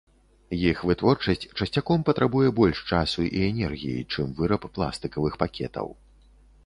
Іх 0.69 0.77
вытворчасць 0.91 1.43
часцяком 1.59 2.05
патрабуе 2.07 2.49
больш 2.59 2.81
часу 2.95 3.25
і 3.27 3.37
энергіі, 3.51 4.07
чым 4.15 4.33
выраб 4.41 4.67
пластыкавых 4.79 5.33
пакетаў. 5.43 5.87